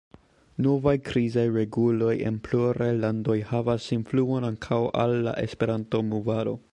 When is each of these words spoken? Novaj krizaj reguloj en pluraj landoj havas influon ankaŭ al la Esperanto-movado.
Novaj 0.67 0.93
krizaj 1.09 1.43
reguloj 1.57 2.15
en 2.29 2.39
pluraj 2.47 2.89
landoj 3.03 3.37
havas 3.51 3.87
influon 3.99 4.49
ankaŭ 4.53 4.83
al 5.05 5.17
la 5.29 5.39
Esperanto-movado. 5.47 6.61